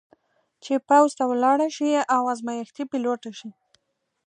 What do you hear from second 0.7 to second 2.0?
پوځ ته ولاړه شي